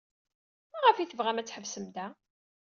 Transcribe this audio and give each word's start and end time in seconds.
Maɣef 0.71 0.97
ay 0.97 1.07
tebɣam 1.07 1.39
ad 1.39 1.47
tḥebsem 1.47 1.85
da? 1.95 2.07